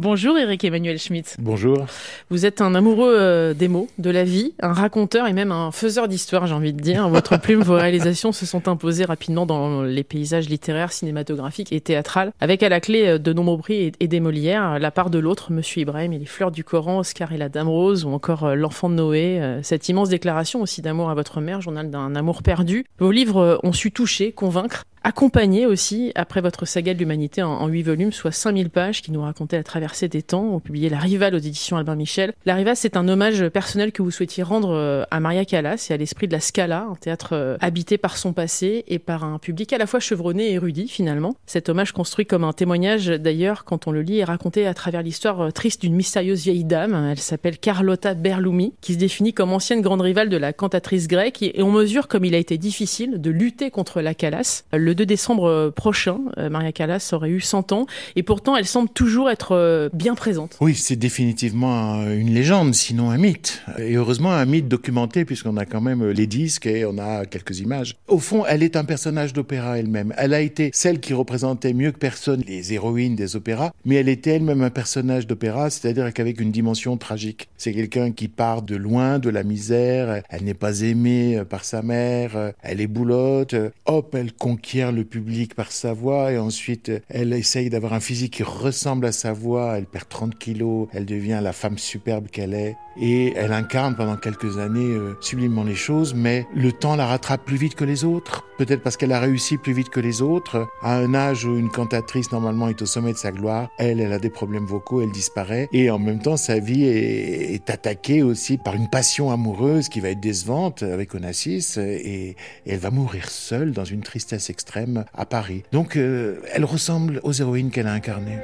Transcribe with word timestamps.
Bonjour 0.00 0.38
Eric 0.38 0.64
Emmanuel 0.64 0.98
Schmitt. 0.98 1.36
Bonjour. 1.38 1.84
Vous 2.30 2.46
êtes 2.46 2.62
un 2.62 2.74
amoureux 2.74 3.14
euh, 3.18 3.52
des 3.52 3.68
mots, 3.68 3.86
de 3.98 4.08
la 4.08 4.24
vie, 4.24 4.54
un 4.62 4.72
raconteur 4.72 5.26
et 5.26 5.34
même 5.34 5.52
un 5.52 5.72
faiseur 5.72 6.08
d'histoire, 6.08 6.46
j'ai 6.46 6.54
envie 6.54 6.72
de 6.72 6.80
dire. 6.80 7.06
Votre 7.10 7.38
plume, 7.38 7.60
vos 7.60 7.74
réalisations 7.74 8.32
se 8.32 8.46
sont 8.46 8.66
imposées 8.66 9.04
rapidement 9.04 9.44
dans 9.44 9.82
les 9.82 10.02
paysages 10.02 10.48
littéraires, 10.48 10.92
cinématographiques 10.92 11.70
et 11.74 11.82
théâtrales, 11.82 12.32
avec 12.40 12.62
à 12.62 12.70
la 12.70 12.80
clé 12.80 13.06
euh, 13.08 13.18
de 13.18 13.34
nombreux 13.34 13.58
prix 13.58 13.92
et 14.00 14.08
des 14.08 14.20
Molières, 14.20 14.78
La 14.78 14.90
part 14.90 15.10
de 15.10 15.18
l'autre, 15.18 15.52
Monsieur 15.52 15.82
Ibrahim 15.82 16.14
et 16.14 16.18
les 16.18 16.24
fleurs 16.24 16.50
du 16.50 16.64
Coran, 16.64 17.00
Oscar 17.00 17.32
et 17.32 17.36
la 17.36 17.50
Dame 17.50 17.68
Rose, 17.68 18.06
ou 18.06 18.08
encore 18.08 18.44
euh, 18.44 18.54
L'enfant 18.54 18.88
de 18.88 18.94
Noé, 18.94 19.58
cette 19.62 19.86
immense 19.90 20.08
déclaration 20.08 20.62
aussi 20.62 20.80
d'amour 20.80 21.10
à 21.10 21.14
votre 21.14 21.42
mère, 21.42 21.60
journal 21.60 21.90
d'un 21.90 22.16
amour 22.16 22.42
perdu. 22.42 22.86
Vos 23.00 23.10
livres 23.10 23.60
ont 23.64 23.74
su 23.74 23.92
toucher, 23.92 24.32
convaincre, 24.32 24.86
accompagné 25.02 25.66
aussi, 25.66 26.12
après 26.14 26.40
votre 26.40 26.66
saga 26.66 26.94
de 26.94 26.98
l'humanité 26.98 27.42
en, 27.42 27.66
huit 27.68 27.82
volumes, 27.82 28.12
soit 28.12 28.32
5000 28.32 28.70
pages 28.70 29.02
qui 29.02 29.12
nous 29.12 29.22
racontaient 29.22 29.56
la 29.56 29.62
traversée 29.62 30.08
des 30.08 30.22
temps. 30.22 30.44
On 30.44 30.60
publié 30.60 30.88
La 30.88 30.98
Rivale 30.98 31.34
aux 31.34 31.38
éditions 31.38 31.76
Albin 31.76 31.96
Michel. 31.96 32.32
La 32.46 32.54
Rivale, 32.54 32.76
c'est 32.76 32.96
un 32.96 33.08
hommage 33.08 33.48
personnel 33.48 33.92
que 33.92 34.02
vous 34.02 34.10
souhaitiez 34.10 34.42
rendre 34.42 34.70
euh, 34.70 35.04
à 35.10 35.20
Maria 35.20 35.44
Callas 35.44 35.86
et 35.90 35.94
à 35.94 35.96
l'esprit 35.96 36.28
de 36.28 36.32
la 36.32 36.40
Scala, 36.40 36.86
un 36.90 36.94
théâtre 36.94 37.30
euh, 37.32 37.56
habité 37.60 37.98
par 37.98 38.16
son 38.16 38.32
passé 38.32 38.84
et 38.88 38.98
par 38.98 39.24
un 39.24 39.38
public 39.38 39.72
à 39.72 39.78
la 39.78 39.86
fois 39.86 40.00
chevronné 40.00 40.50
et 40.50 40.54
érudit 40.54 40.88
finalement. 40.88 41.34
Cet 41.46 41.68
hommage 41.68 41.92
construit 41.92 42.26
comme 42.26 42.44
un 42.44 42.52
témoignage 42.52 43.06
d'ailleurs 43.06 43.64
quand 43.64 43.86
on 43.86 43.92
le 43.92 44.02
lit 44.02 44.18
est 44.18 44.24
raconté 44.24 44.66
à 44.66 44.74
travers 44.74 45.02
l'histoire 45.02 45.40
euh, 45.40 45.50
triste 45.50 45.80
d'une 45.82 45.94
mystérieuse 45.94 46.42
vieille 46.42 46.64
dame. 46.64 47.08
Elle 47.10 47.18
s'appelle 47.18 47.58
Carlotta 47.58 48.14
Berlumi, 48.14 48.74
qui 48.80 48.94
se 48.94 48.98
définit 48.98 49.32
comme 49.32 49.52
ancienne 49.52 49.80
grande 49.80 50.02
rivale 50.02 50.28
de 50.28 50.36
la 50.36 50.52
cantatrice 50.52 51.08
grecque 51.08 51.42
et 51.42 51.62
on 51.62 51.70
mesure 51.70 52.08
comme 52.08 52.24
il 52.24 52.34
a 52.34 52.38
été 52.38 52.58
difficile 52.58 53.20
de 53.20 53.30
lutter 53.30 53.70
contre 53.70 54.00
la 54.00 54.14
Callas. 54.14 54.64
2 54.92 55.06
décembre 55.06 55.70
prochain, 55.74 56.18
Maria 56.36 56.72
Callas 56.72 57.10
aurait 57.12 57.30
eu 57.30 57.40
100 57.40 57.72
ans 57.72 57.86
et 58.16 58.22
pourtant 58.22 58.56
elle 58.56 58.66
semble 58.66 58.88
toujours 58.88 59.30
être 59.30 59.90
bien 59.92 60.14
présente. 60.14 60.56
Oui, 60.60 60.74
c'est 60.74 60.96
définitivement 60.96 62.02
une 62.06 62.32
légende, 62.32 62.74
sinon 62.74 63.10
un 63.10 63.18
mythe. 63.18 63.62
Et 63.78 63.94
heureusement 63.94 64.32
un 64.32 64.44
mythe 64.44 64.68
documenté 64.68 65.24
puisqu'on 65.24 65.56
a 65.56 65.66
quand 65.66 65.80
même 65.80 66.08
les 66.10 66.26
disques 66.26 66.66
et 66.66 66.84
on 66.84 66.98
a 66.98 67.26
quelques 67.26 67.60
images. 67.60 67.96
Au 68.08 68.18
fond, 68.18 68.44
elle 68.46 68.62
est 68.62 68.76
un 68.76 68.84
personnage 68.84 69.32
d'opéra 69.32 69.78
elle-même. 69.78 70.14
Elle 70.16 70.34
a 70.34 70.40
été 70.40 70.70
celle 70.72 71.00
qui 71.00 71.14
représentait 71.14 71.72
mieux 71.72 71.92
que 71.92 71.98
personne 71.98 72.42
les 72.46 72.72
héroïnes 72.72 73.16
des 73.16 73.36
opéras, 73.36 73.72
mais 73.84 73.96
elle 73.96 74.08
était 74.08 74.30
elle-même 74.30 74.62
un 74.62 74.70
personnage 74.70 75.26
d'opéra, 75.26 75.70
c'est-à-dire 75.70 76.12
qu'avec 76.12 76.40
une 76.40 76.50
dimension 76.50 76.96
tragique. 76.96 77.48
C'est 77.56 77.72
quelqu'un 77.72 78.12
qui 78.12 78.28
part 78.28 78.62
de 78.62 78.76
loin, 78.76 79.18
de 79.18 79.30
la 79.30 79.42
misère, 79.42 80.22
elle 80.28 80.44
n'est 80.44 80.54
pas 80.54 80.80
aimée 80.80 81.42
par 81.48 81.64
sa 81.64 81.82
mère, 81.82 82.52
elle 82.62 82.80
est 82.80 82.86
boulotte, 82.86 83.54
hop, 83.86 84.14
elle 84.14 84.32
conquiert 84.32 84.79
le 84.90 85.04
public 85.04 85.54
par 85.54 85.72
sa 85.72 85.92
voix 85.92 86.32
et 86.32 86.38
ensuite 86.38 86.90
elle 87.08 87.32
essaye 87.32 87.68
d'avoir 87.70 87.92
un 87.92 88.00
physique 88.00 88.34
qui 88.34 88.42
ressemble 88.42 89.06
à 89.06 89.12
sa 89.12 89.32
voix, 89.32 89.76
elle 89.76 89.86
perd 89.86 90.08
30 90.08 90.38
kilos, 90.38 90.88
elle 90.92 91.06
devient 91.06 91.40
la 91.42 91.52
femme 91.52 91.78
superbe 91.78 92.28
qu'elle 92.28 92.54
est 92.54 92.76
et 93.00 93.32
elle 93.36 93.52
incarne 93.52 93.94
pendant 93.96 94.16
quelques 94.16 94.58
années 94.58 94.80
euh, 94.80 95.16
sublimement 95.20 95.64
les 95.64 95.74
choses, 95.74 96.14
mais 96.14 96.46
le 96.54 96.72
temps 96.72 96.96
la 96.96 97.06
rattrape 97.06 97.44
plus 97.44 97.56
vite 97.56 97.74
que 97.74 97.84
les 97.84 98.04
autres, 98.04 98.44
peut-être 98.58 98.82
parce 98.82 98.96
qu'elle 98.96 99.12
a 99.12 99.20
réussi 99.20 99.56
plus 99.56 99.72
vite 99.72 99.90
que 99.90 100.00
les 100.00 100.22
autres. 100.22 100.66
À 100.82 100.96
un 100.96 101.14
âge 101.14 101.44
où 101.44 101.56
une 101.56 101.70
cantatrice 101.70 102.32
normalement 102.32 102.68
est 102.68 102.82
au 102.82 102.86
sommet 102.86 103.12
de 103.12 103.18
sa 103.18 103.32
gloire, 103.32 103.68
elle, 103.78 104.00
elle 104.00 104.12
a 104.12 104.18
des 104.18 104.30
problèmes 104.30 104.66
vocaux, 104.66 105.02
elle 105.02 105.12
disparaît, 105.12 105.68
et 105.72 105.90
en 105.90 105.98
même 105.98 106.20
temps 106.20 106.36
sa 106.36 106.58
vie 106.58 106.84
est, 106.84 107.70
attaquée 107.70 108.22
aussi 108.22 108.58
par 108.58 108.74
une 108.74 108.88
passion 108.88 109.30
amoureuse 109.30 109.88
qui 109.88 110.00
va 110.00 110.08
être 110.08 110.20
décevante 110.20 110.82
avec 110.82 111.14
Onassis, 111.14 111.78
et, 111.78 112.36
elle 112.66 112.78
va 112.78 112.90
mourir 112.90 113.30
seule 113.30 113.72
dans 113.72 113.84
une 113.84 114.00
tristesse 114.00 114.50
extrême 114.50 114.69
à 115.14 115.26
Paris. 115.26 115.64
Donc 115.72 115.96
euh, 115.96 116.40
elle 116.52 116.64
ressemble 116.64 117.20
aux 117.22 117.32
héroïnes 117.32 117.70
qu'elle 117.70 117.86
a 117.86 117.92
incarnées. 117.92 118.38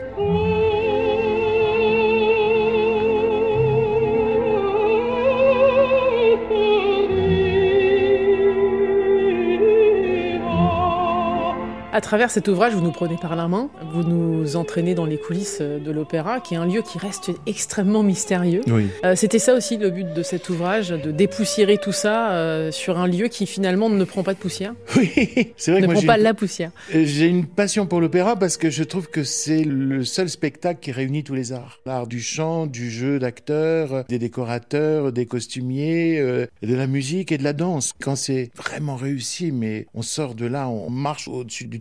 À 11.96 12.02
travers 12.02 12.30
cet 12.30 12.46
ouvrage, 12.48 12.74
vous 12.74 12.83
nous 12.83 12.92
prenez 12.92 13.17
par 13.17 13.36
la 13.36 13.48
main, 13.48 13.70
vous 13.90 14.02
nous 14.02 14.57
entraînez 14.57 14.95
dans 14.95 15.07
les 15.07 15.17
coulisses 15.17 15.62
de 15.62 15.90
l'opéra, 15.90 16.40
qui 16.40 16.52
est 16.52 16.58
un 16.58 16.67
lieu 16.67 16.83
qui 16.83 16.98
reste 16.98 17.30
extrêmement 17.46 18.02
mystérieux. 18.02 18.61
Oui. 18.67 18.89
Euh, 19.07 19.14
C'était 19.17 19.39
ça 19.39 19.55
aussi 19.55 19.79
le 19.79 19.89
but 19.89 20.12
de 20.12 20.23
cet 20.23 20.51
ouvrage, 20.51 20.90
de 20.90 21.11
dépoussiérer 21.11 21.79
tout 21.79 21.92
ça 21.92 22.33
euh, 22.33 22.70
sur 22.70 22.98
un 22.98 23.07
lieu 23.07 23.29
qui 23.29 23.46
finalement 23.46 23.89
ne 23.89 24.05
prend 24.05 24.23
pas 24.23 24.34
de 24.34 24.39
poussière. 24.39 24.74
Oui, 24.98 25.55
c'est 25.57 25.70
vrai. 25.70 25.80
Ne 25.80 25.86
que 25.86 25.92
prend 25.92 26.02
pas 26.02 26.18
la 26.18 26.34
poussière. 26.34 26.70
Euh, 26.95 27.05
j'ai 27.07 27.29
une 27.29 27.46
passion 27.46 27.86
pour 27.86 28.02
l'opéra 28.02 28.36
parce 28.36 28.58
que 28.58 28.68
je 28.68 28.84
trouve 28.84 29.08
que 29.08 29.24
c'est 29.24 29.64
le 29.64 30.05
seul 30.05 30.28
spectacle 30.28 30.80
qui 30.80 30.92
réunit 30.92 31.24
tous 31.24 31.34
les 31.34 31.55
arts. 31.55 31.80
L'art 31.86 32.07
du 32.07 32.20
chant, 32.20 32.67
du 32.67 32.90
jeu 32.90 33.18
d'acteurs, 33.18 34.05
des 34.11 34.18
décorateurs, 34.18 35.13
des 35.13 35.24
costumiers, 35.24 36.18
euh, 36.18 36.46
de 36.63 36.74
la 36.74 36.86
musique 36.86 37.33
et 37.33 37.39
de 37.39 37.45
la 37.45 37.55
danse. 37.55 37.95
Quand 38.02 38.17
c'est 38.17 38.51
vraiment 38.55 38.96
réussi, 38.96 39.51
mais 39.51 39.86
on 39.95 40.02
sort 40.02 40.34
de 40.34 40.45
là, 40.45 40.68
on 40.68 40.90
marche 40.90 41.28
au-dessus 41.28 41.64
du 41.64 41.80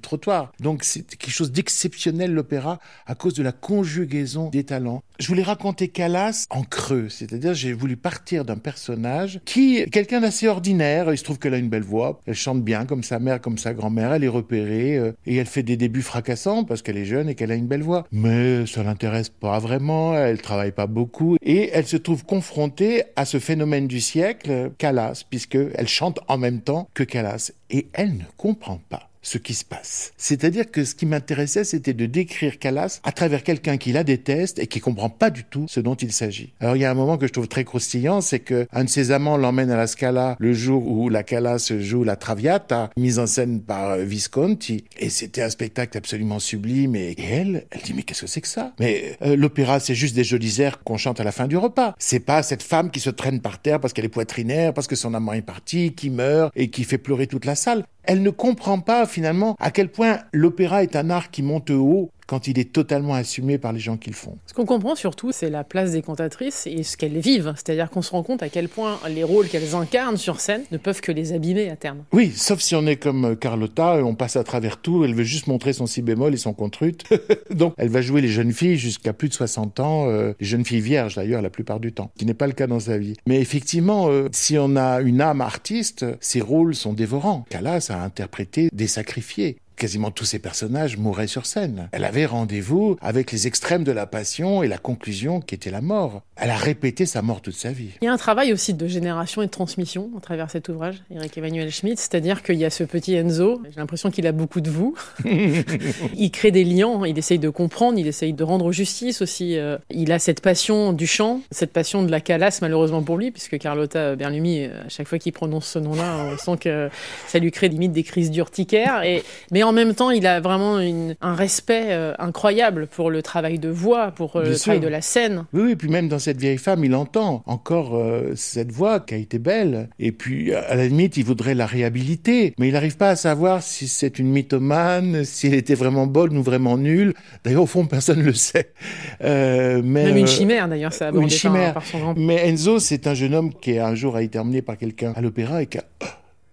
Donc 0.59 0.83
c'est 0.83 1.03
quelque 1.17 1.31
chose 1.31 1.51
d'exceptionnel 1.51 2.33
l'opéra 2.33 2.79
à 3.05 3.15
cause 3.15 3.33
de 3.33 3.43
la 3.43 3.51
conjugaison 3.51 4.49
des 4.49 4.63
talents. 4.63 5.03
Je 5.19 5.27
voulais 5.27 5.43
raconter 5.43 5.87
Calas 5.87 6.45
en 6.49 6.63
creux, 6.63 7.09
c'est-à-dire 7.09 7.53
j'ai 7.53 7.73
voulu 7.73 7.95
partir 7.95 8.43
d'un 8.43 8.57
personnage 8.57 9.39
qui 9.45 9.77
est 9.77 9.89
quelqu'un 9.89 10.21
d'assez 10.21 10.47
ordinaire. 10.47 11.11
Il 11.11 11.17
se 11.17 11.23
trouve 11.23 11.39
qu'elle 11.39 11.53
a 11.53 11.57
une 11.57 11.69
belle 11.69 11.83
voix, 11.83 12.19
elle 12.25 12.35
chante 12.35 12.63
bien 12.63 12.85
comme 12.85 13.03
sa 13.03 13.19
mère, 13.19 13.39
comme 13.41 13.57
sa 13.57 13.73
grand-mère, 13.73 14.13
elle 14.13 14.23
est 14.23 14.29
repérée 14.29 14.97
euh, 14.97 15.13
et 15.25 15.37
elle 15.37 15.45
fait 15.45 15.63
des 15.63 15.77
débuts 15.77 16.01
fracassants 16.01 16.65
parce 16.65 16.81
qu'elle 16.81 16.97
est 16.97 17.05
jeune 17.05 17.29
et 17.29 17.35
qu'elle 17.35 17.51
a 17.51 17.55
une 17.55 17.67
belle 17.67 17.83
voix. 17.83 18.05
Mais 18.11 18.65
ça 18.65 18.83
l'intéresse 18.83 19.29
pas 19.29 19.59
vraiment, 19.59 20.15
elle 20.15 20.41
travaille 20.41 20.71
pas 20.71 20.87
beaucoup 20.87 21.37
et 21.41 21.69
elle 21.73 21.87
se 21.87 21.97
trouve 21.97 22.25
confrontée 22.25 23.03
à 23.15 23.25
ce 23.25 23.39
phénomène 23.39 23.87
du 23.87 24.01
siècle, 24.01 24.71
Calas, 24.77 25.23
puisque 25.29 25.57
elle 25.75 25.87
chante 25.87 26.19
en 26.27 26.37
même 26.37 26.61
temps 26.61 26.89
que 26.93 27.03
Calas 27.03 27.51
et 27.69 27.87
elle 27.93 28.17
ne 28.17 28.23
comprend 28.37 28.81
pas 28.89 29.09
ce 29.25 29.37
qui 29.37 29.53
se 29.53 29.65
passe. 29.65 30.13
C'est-à-dire 30.17 30.69
que 30.69 30.85
ce 30.85 30.95
qui 30.95 31.05
m'intéressait, 31.05 31.63
c'était 31.63 31.93
de 31.93 32.05
décrire 32.05 32.59
Calas 32.59 32.99
à 33.03 33.11
travers 33.11 33.43
quelqu'un 33.43 33.77
qui 33.77 33.91
la 33.91 34.03
déteste 34.03 34.59
et 34.59 34.67
qui 34.67 34.79
comprend 34.79 35.09
pas 35.09 35.31
du 35.31 35.43
tout 35.43 35.65
ce 35.67 35.79
dont 35.79 35.95
il 35.95 36.13
s'agit. 36.13 36.53
Alors 36.59 36.75
il 36.75 36.81
y 36.81 36.85
a 36.85 36.91
un 36.91 36.95
moment 36.95 37.17
que 37.17 37.27
je 37.27 37.33
trouve 37.33 37.47
très 37.47 37.63
croustillant, 37.63 38.21
c'est 38.21 38.39
que 38.39 38.67
un 38.71 38.83
de 38.83 38.89
ses 38.89 39.11
amants 39.11 39.37
l'emmène 39.37 39.71
à 39.71 39.77
la 39.77 39.87
Scala 39.87 40.35
le 40.39 40.53
jour 40.53 40.87
où 40.87 41.09
la 41.09 41.23
Calas 41.23 41.71
joue 41.79 42.03
la 42.03 42.15
Traviata, 42.15 42.91
mise 42.97 43.17
en 43.17 43.25
scène 43.25 43.61
par 43.61 43.91
euh, 43.91 44.03
Visconti, 44.03 44.85
et 44.97 45.09
c'était 45.09 45.41
un 45.41 45.49
spectacle 45.49 45.97
absolument 45.97 46.39
sublime. 46.39 46.95
Et, 46.95 47.15
elle, 47.19 47.65
elle 47.71 47.81
dit 47.81 47.93
mais 47.93 48.03
qu'est-ce 48.03 48.21
que 48.21 48.27
c'est 48.27 48.41
que 48.41 48.47
ça? 48.47 48.73
Mais 48.79 49.17
euh, 49.23 49.35
l'opéra, 49.35 49.79
c'est 49.79 49.95
juste 49.95 50.15
des 50.15 50.23
jolis 50.23 50.61
airs 50.61 50.83
qu'on 50.83 50.97
chante 50.97 51.19
à 51.19 51.23
la 51.23 51.31
fin 51.31 51.47
du 51.47 51.57
repas. 51.57 51.95
C'est 51.97 52.19
pas 52.19 52.43
cette 52.43 52.63
femme 52.63 52.91
qui 52.91 52.99
se 52.99 53.09
traîne 53.09 53.41
par 53.41 53.59
terre 53.59 53.79
parce 53.79 53.93
qu'elle 53.93 54.05
est 54.05 54.09
poitrinaire, 54.09 54.73
parce 54.73 54.87
que 54.87 54.95
son 54.95 55.15
amant 55.15 55.33
est 55.33 55.41
parti, 55.41 55.93
qui 55.93 56.11
meurt 56.11 56.51
et 56.55 56.69
qui 56.69 56.83
fait 56.83 56.99
pleurer 56.99 57.25
toute 57.25 57.45
la 57.45 57.55
salle 57.55 57.85
elle 58.07 58.21
ne 58.21 58.29
comprend 58.29 58.79
pas 58.79 59.05
finalement 59.05 59.55
à 59.59 59.71
quel 59.71 59.89
point 59.89 60.19
l'opéra 60.31 60.83
est 60.83 60.95
un 60.95 61.09
art 61.09 61.31
qui 61.31 61.43
monte 61.43 61.69
haut 61.69 62.11
quand 62.27 62.47
il 62.47 62.59
est 62.59 62.71
totalement 62.71 63.13
assumé 63.13 63.57
par 63.57 63.73
les 63.73 63.79
gens 63.79 63.97
qui 63.97 64.09
le 64.09 64.15
font. 64.15 64.37
Ce 64.45 64.53
qu'on 64.53 64.65
comprend 64.65 64.95
surtout, 64.95 65.31
c'est 65.31 65.49
la 65.49 65.63
place 65.63 65.91
des 65.91 66.01
cantatrices 66.01 66.67
et 66.67 66.83
ce 66.83 66.97
qu'elles 66.97 67.19
vivent. 67.19 67.53
C'est-à-dire 67.55 67.89
qu'on 67.89 68.01
se 68.01 68.11
rend 68.11 68.23
compte 68.23 68.43
à 68.43 68.49
quel 68.49 68.69
point 68.69 68.99
les 69.09 69.23
rôles 69.23 69.47
qu'elles 69.47 69.75
incarnent 69.75 70.17
sur 70.17 70.39
scène 70.39 70.63
ne 70.71 70.77
peuvent 70.77 71.01
que 71.01 71.11
les 71.11 71.33
abîmer 71.33 71.69
à 71.69 71.75
terme. 71.75 72.03
Oui, 72.11 72.31
sauf 72.35 72.59
si 72.59 72.75
on 72.75 72.85
est 72.85 72.95
comme 72.95 73.25
euh, 73.25 73.35
Carlotta, 73.35 74.03
on 74.03 74.15
passe 74.15 74.35
à 74.35 74.43
travers 74.43 74.77
tout, 74.77 75.03
elle 75.03 75.13
veut 75.13 75.23
juste 75.23 75.47
montrer 75.47 75.73
son 75.73 75.85
si 75.85 76.01
bémol 76.01 76.33
et 76.33 76.37
son 76.37 76.53
contrute. 76.53 77.03
Donc 77.51 77.73
elle 77.77 77.89
va 77.89 78.01
jouer 78.01 78.21
les 78.21 78.27
jeunes 78.27 78.51
filles 78.51 78.77
jusqu'à 78.77 79.13
plus 79.13 79.29
de 79.29 79.33
60 79.33 79.79
ans, 79.79 80.09
euh, 80.09 80.33
les 80.39 80.45
jeunes 80.45 80.65
filles 80.65 80.81
vierges 80.81 81.15
d'ailleurs 81.15 81.41
la 81.41 81.49
plupart 81.49 81.79
du 81.79 81.93
temps, 81.93 82.11
qui 82.17 82.25
n'est 82.25 82.33
pas 82.33 82.47
le 82.47 82.53
cas 82.53 82.67
dans 82.67 82.79
sa 82.79 82.97
vie. 82.97 83.15
Mais 83.27 83.39
effectivement, 83.39 84.07
euh, 84.09 84.29
si 84.31 84.57
on 84.57 84.75
a 84.75 85.01
une 85.01 85.21
âme 85.21 85.41
artiste, 85.41 86.05
ses 86.19 86.41
rôles 86.41 86.75
sont 86.75 86.93
dévorants. 86.93 87.45
Calas 87.49 87.87
a 87.89 88.03
interprété 88.03 88.69
des 88.73 88.87
sacrifiés 88.87 89.57
quasiment 89.75 90.11
tous 90.11 90.25
ces 90.25 90.39
personnages 90.39 90.97
mouraient 90.97 91.27
sur 91.27 91.45
scène. 91.45 91.89
Elle 91.91 92.05
avait 92.05 92.25
rendez-vous 92.25 92.97
avec 93.01 93.31
les 93.31 93.47
extrêmes 93.47 93.83
de 93.83 93.91
la 93.91 94.05
passion 94.05 94.63
et 94.63 94.67
la 94.67 94.77
conclusion 94.77 95.41
qui 95.41 95.55
était 95.55 95.71
la 95.71 95.81
mort. 95.81 96.21
Elle 96.35 96.49
a 96.49 96.57
répété 96.57 97.05
sa 97.05 97.21
mort 97.21 97.41
toute 97.41 97.55
sa 97.55 97.71
vie. 97.71 97.91
Il 98.01 98.05
y 98.05 98.07
a 98.07 98.13
un 98.13 98.17
travail 98.17 98.51
aussi 98.51 98.73
de 98.73 98.87
génération 98.87 99.41
et 99.41 99.45
de 99.45 99.51
transmission 99.51 100.11
à 100.17 100.21
travers 100.21 100.51
cet 100.51 100.69
ouvrage, 100.69 101.01
Eric 101.11 101.37
Emmanuel 101.37 101.71
Schmitt, 101.71 101.99
c'est-à-dire 101.99 102.43
qu'il 102.43 102.55
y 102.55 102.65
a 102.65 102.69
ce 102.69 102.83
petit 102.83 103.15
Enzo, 103.15 103.61
j'ai 103.69 103.79
l'impression 103.79 104.11
qu'il 104.11 104.27
a 104.27 104.31
beaucoup 104.31 104.61
de 104.61 104.69
vous. 104.69 104.95
il 105.25 106.31
crée 106.31 106.51
des 106.51 106.63
liens, 106.63 107.01
il 107.05 107.17
essaye 107.17 107.39
de 107.39 107.49
comprendre, 107.49 107.97
il 107.97 108.07
essaye 108.07 108.33
de 108.33 108.43
rendre 108.43 108.71
justice 108.71 109.21
aussi. 109.21 109.57
Euh, 109.57 109.77
il 109.89 110.11
a 110.11 110.19
cette 110.19 110.41
passion 110.41 110.93
du 110.93 111.07
chant, 111.07 111.41
cette 111.51 111.71
passion 111.71 112.03
de 112.03 112.11
la 112.11 112.21
calasse 112.21 112.61
malheureusement 112.61 113.03
pour 113.03 113.17
lui, 113.17 113.31
puisque 113.31 113.57
Carlotta 113.57 114.15
Berlumi, 114.15 114.65
à 114.65 114.89
chaque 114.89 115.07
fois 115.07 115.19
qu'il 115.19 115.33
prononce 115.33 115.67
ce 115.67 115.79
nom-là, 115.79 116.31
on 116.33 116.37
sent 116.37 116.57
que 116.59 116.89
ça 117.27 117.39
lui 117.39 117.51
crée 117.51 117.69
limite 117.69 117.91
des 117.91 118.03
crises 118.03 118.31
d'urticaire. 118.31 119.03
Et... 119.03 119.23
Mais 119.51 119.63
en 119.65 119.73
même 119.73 119.93
temps, 119.93 120.11
il 120.11 120.25
a 120.27 120.39
vraiment 120.39 120.79
une, 120.79 121.15
un 121.21 121.35
respect 121.35 121.87
euh, 121.89 122.13
incroyable 122.19 122.87
pour 122.87 123.09
le 123.09 123.21
travail 123.21 123.59
de 123.59 123.69
voix, 123.69 124.11
pour 124.11 124.35
euh, 124.35 124.43
le 124.43 124.53
sûr. 124.53 124.63
travail 124.63 124.79
de 124.79 124.87
la 124.87 125.01
scène. 125.01 125.45
Oui, 125.53 125.61
oui, 125.63 125.75
puis 125.75 125.89
même 125.89 126.07
dans 126.07 126.19
cette 126.19 126.39
vieille 126.39 126.57
femme, 126.57 126.83
il 126.83 126.95
entend 126.95 127.43
encore 127.45 127.95
euh, 127.95 128.33
cette 128.35 128.71
voix 128.71 128.99
qui 128.99 129.13
a 129.13 129.17
été 129.17 129.39
belle. 129.39 129.89
Et 129.99 130.11
puis, 130.11 130.53
à 130.53 130.75
la 130.75 130.87
limite, 130.87 131.17
il 131.17 131.25
voudrait 131.25 131.55
la 131.55 131.65
réhabiliter. 131.65 132.53
Mais 132.57 132.67
il 132.67 132.73
n'arrive 132.73 132.97
pas 132.97 133.09
à 133.09 133.15
savoir 133.15 133.61
si 133.61 133.87
c'est 133.87 134.19
une 134.19 134.29
mythomane, 134.29 135.23
si 135.23 135.47
elle 135.47 135.55
était 135.55 135.75
vraiment 135.75 136.07
bonne 136.07 136.37
ou 136.37 136.43
vraiment 136.43 136.77
nulle. 136.77 137.13
D'ailleurs, 137.43 137.63
au 137.63 137.67
fond, 137.67 137.85
personne 137.85 138.19
ne 138.19 138.25
le 138.25 138.33
sait. 138.33 138.73
Mais, 139.21 139.81
Même 139.81 140.17
une 140.17 140.27
chimère, 140.27 140.67
d'ailleurs, 140.67 140.91
une 140.99 141.07
abordé 141.07 141.27
par, 141.27 141.37
chimère. 141.37 141.73
par 141.73 141.85
son 141.85 141.99
grand 141.99 142.13
Mais 142.17 142.47
Enzo, 142.47 142.79
c'est 142.79 143.07
un 143.07 143.13
jeune 143.13 143.33
homme 143.33 143.53
qui 143.53 143.77
un 143.77 143.95
jour 143.95 144.15
a 144.15 144.21
été 144.21 144.39
emmené 144.39 144.61
par 144.61 144.77
quelqu'un 144.77 145.13
à 145.15 145.21
l'opéra 145.21 145.61
et 145.61 145.67
qui 145.67 145.77
a 145.77 145.83